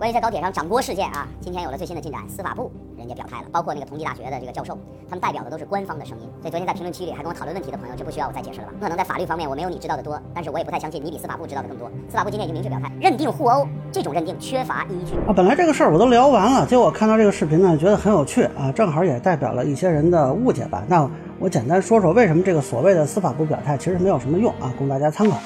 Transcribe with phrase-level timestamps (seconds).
[0.00, 4.72] 关于在高铁上掌掴事件啊，今天有了最新的进展，司法部人家表态了，包括那个同济大学的这个教授，
[5.06, 6.24] 他们代表的都是官方的声音。
[6.40, 8.72] 所以昨天在评论区里还跟我讨论问题的朋友，就不需要我再解释了吧？
[8.80, 11.86] 可能在法律方面我没有你知道的多，但是我也不太相信你比司法部知道的更多。
[12.08, 15.34] 司法部今天已经明确表态，认定互殴这种认定缺乏依据啊。
[15.36, 20.82] 本来这个事儿我都聊完了，结果看到这个视频呢，觉得很有趣啊，正好也代表了一些人的误解吧。
[20.88, 21.06] 那
[21.38, 25.36] 我简单说说为什么这个所谓的司法部表态其实没有什么用啊，供大家参考。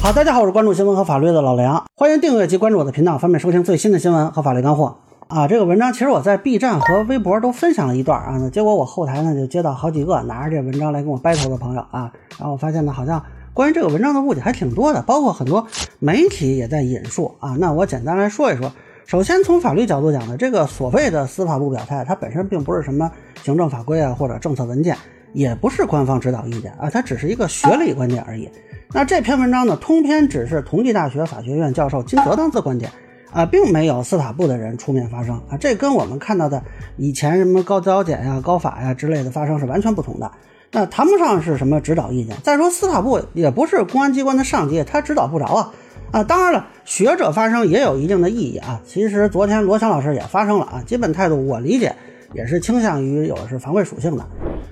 [0.00, 4.96] 好，大家好，我是关注新闻和法律的老梁，欢迎订阅及关注我的频道，方便收听最新的新闻和法律干货
[5.26, 5.48] 啊。
[5.48, 15.66] 这个文章其实我在 B 站和微博都分享了一段啊，那结果我后台呢就接到好几个拿着这文章来跟我掰头的朋友啊，然后我发现呢，好像关于这个文章的误解还挺多的，包括很多
[15.98, 17.56] 媒体也在引述啊。
[17.58, 18.72] 那我简单来说一说，
[19.04, 23.10] 首先从法律角度讲呢，这个所谓的司法部表态，它本身并不是什么
[23.42, 24.96] 行政法规啊或者政策文件，
[25.32, 28.48] 也不是官方指导意见啊，它只是一个学理观点而已。
[28.90, 32.90] 那这篇文章呢，通篇只是同济大学法学院教授金泽当次观点，
[33.30, 36.62] 啊，并没有司法部的人出面发声啊，这跟我们看到的
[36.96, 40.32] 以前什么高教检呀、高法呀之类的发声是完全不同的，
[40.72, 42.34] 那谈不上是什么指导意见。
[42.42, 45.72] 再说司法部也不是公安机关的上级，他指导不着啊，
[46.12, 48.80] 啊，当然了，学者发声也有一定的意义啊。
[48.86, 51.94] 其实昨天罗翔老师也发声了啊，基本态度我理解
[52.32, 54.26] 也是倾向于有是防卫属性的。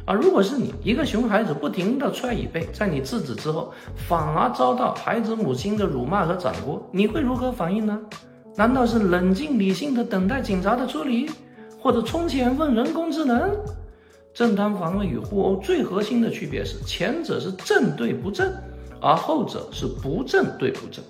[0.06, 3.72] 啊，如果是你一个熊孩子不停地踹椅背，在你制止之后，
[4.08, 8.00] 反而遭到孩子母亲的辱骂和掌掴，你会如何反应呢？
[8.54, 11.28] 难道是冷静理性的等待警察的处理，
[11.80, 13.50] 或者充钱问人工智能？
[14.32, 18.50] 正当防卫与互殴最核心的区别是，前者是正对不正，
[19.00, 21.04] 而后者是不正对不正。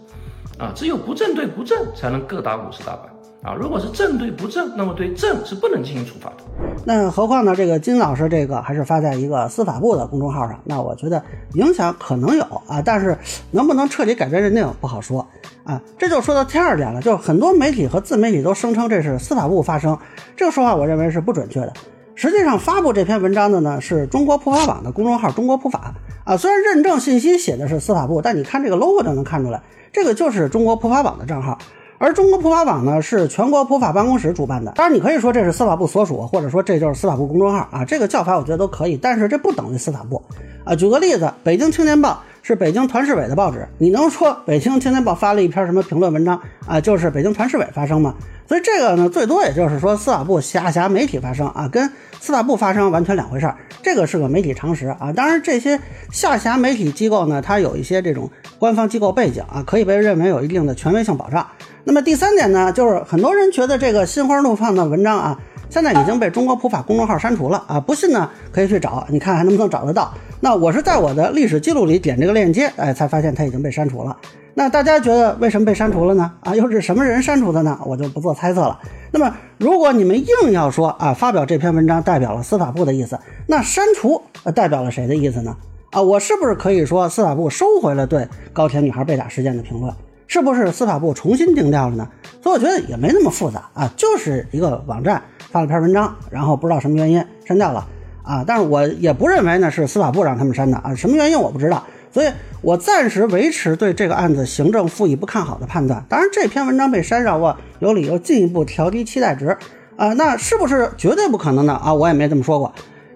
[0.59, 3.13] 啊，只有不正对不正，才能各打五十大板。
[3.47, 6.39] 啊，如果是正对不正，那么对正是不能进行处罚的。
[6.85, 7.55] 那何况呢？
[7.55, 11.23] 这个金老师这个还是发在一个司法部的公众号上，那我觉得
[11.55, 13.17] 影响可能有啊，但是
[13.53, 15.25] 能不能彻底改变认定不好说
[15.63, 15.81] 啊。
[15.97, 19.97] 这就说到第二点了，就是很多媒体和自媒体都声称这是司法部发声，
[20.37, 21.73] 这个说法我认为是不准确的。
[22.17, 25.95] 实际上发布这篇文章的呢是中国普法网的公众号“中国普法”
[26.27, 31.57] 啊，虽然认证信息写的是司法部，但你看这个 logo 就能看出来，这个就是中国普法网的账号。
[31.99, 34.73] 而中国普法网呢，是全国普法办公室主办的。
[34.73, 38.97] 当然，你可以说这是司法部所属，或者说这就是司法部公众号啊，这个叫法我觉得都可以。
[38.97, 40.23] 但是这不等于司法部
[40.65, 40.75] 啊。
[40.75, 48.15] 举个例子，北京青年报是北京团市委的报纸，你能说北京青年报发了一篇什么评论文章啊，就是北京团市委发声吗？
[48.47, 51.91] 所以这个呢，最多也就是说司法部下辖媒体发声啊，跟
[52.21, 53.57] 司法部发声完全两回事儿。
[53.83, 55.13] 这个是个媒体常识啊。
[55.13, 55.81] 当然，这些
[56.13, 61.45] 下辖媒体机构呢，它有一些这种官方机构背景啊，可以被认为有一定的权威性保障。
[61.89, 65.39] 那么第三点呢，就是很多人觉得这个心花怒放的文章啊，
[65.71, 67.79] 现在已经被中国普法公众号删除了啊。
[67.79, 70.13] 不信呢，可以去找，你看还能不能找得到？
[70.41, 74.17] 那我是在我的历史记录里点这个链接，哎，才发现它已经被删除了。
[74.55, 76.33] 那大家觉得为什么被删除了呢？
[76.41, 77.79] 啊，又是什么人删除的呢？
[77.87, 78.77] 我就不做猜测了。
[79.13, 84.21] 那么如果你们硬要说啊，发表这篇文章代表了司法部的意思，那删除
[84.57, 85.57] 代表了谁的意思呢？
[85.93, 89.95] 啊，我是不是可以说司法部收回了对高铁女孩被打事件的评论？
[90.27, 92.09] 是不是司法部重新定调了呢？
[92.43, 97.87] 所以我觉得也没那么复杂啊，就是一个网站发了篇文章，然后不知道什么原因删掉了
[98.23, 98.45] 啊。
[98.47, 102.29] 但是我也不认为呢是司法部让他们删的啊，什么原因我不知道，所以
[102.61, 106.05] 我暂时维持对这个案子行政复议不看好的判断。
[106.09, 109.57] 当然这篇文章被删，让我有理由进一步调低期待值
[109.97, 110.13] 啊。
[110.15, 111.95] 那是不是绝对不可能的啊？
[111.95, 112.73] 我也没这么说过。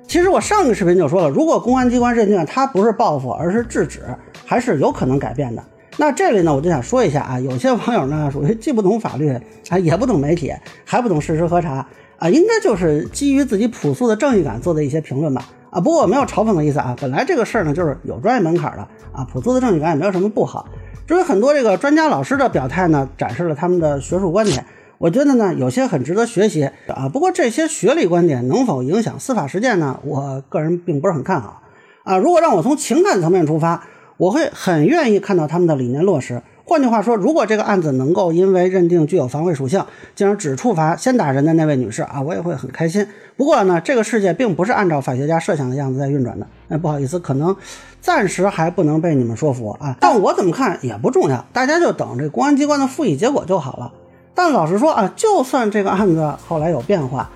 [0.07, 4.03] 其实我上个视频就说了，如果公安机关认定他不是报复，而是制止，
[4.45, 5.63] 还是有可能改变的。
[6.01, 9.39] 那这里呢，我就想说一下啊，有些网友呢属于既不懂法律
[9.69, 10.51] 啊，也不懂媒体，
[10.83, 15.79] 还不懂事实核查啊，应该就是基于自己朴素的正义感做的一些评论吧啊。
[15.79, 20.67] 不过我没有嘲讽的意思啊，本来这个事儿呢就是有专业门槛的啊，朴素的正义感也没有什么不好。
[21.07, 24.65] 至于很多这个专家老师的表态呢，展示了他们的学术观点，
[24.97, 27.11] 我觉得呢有些很值得学习啊。
[27.13, 30.01] 不过这些学历观点能否影响司法实践呢？
[30.03, 31.61] 我个人并不是很看好
[32.05, 32.17] 啊。
[32.17, 33.85] 如果让我从情感层面出发。
[34.21, 36.43] 我会很愿意看到他们的理念落实。
[36.67, 39.83] 换句话说，如果这个案子能够因为认定具有防卫属性，
[40.15, 43.07] 进而只处罚先打人的那位女士啊，我也会很开心。
[43.39, 46.47] 不过呢，这个世界并不是按照法学家设想的样子在运转的。
[46.69, 47.57] 哎，不好意思，可能
[48.03, 49.97] 暂时还不能被你们说服啊。
[49.99, 53.91] 但我怎么看也不重要，大家就等这公安机关的复议结果就好了。
[54.35, 57.31] 但老实说啊，就算这个案子后来有变化，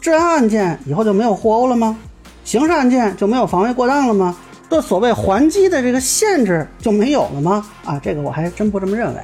[0.00, 1.96] 治安案件以后就没有互殴了吗？
[2.42, 4.36] 刑事案件就没有防卫过当了吗？
[4.74, 7.64] 就所谓还击的这个限制就没有了吗？
[7.84, 9.20] 啊，这个我还真不这么认为。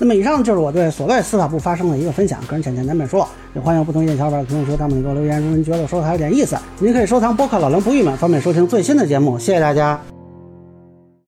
[0.00, 5.40] 那么以上就是我对所谓司法部发生的一个分享，个人浅见难免说，也欢迎不同意见小伙伴评论区弹幕里给我留言。
[5.40, 9.38] 如果您觉得我说的还有点意思，您可以收藏播客老梁不郁闷，方便收听最新的节目。
[9.38, 10.17] 谢谢大家。